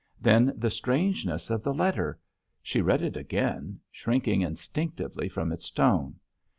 [0.19, 2.17] Then the strangeness of the letter!...
[2.63, 6.15] She read it again, shrinking instinctively from its tone.